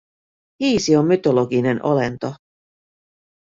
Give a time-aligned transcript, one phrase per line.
[0.63, 2.35] Hiisi on mytologinen olento.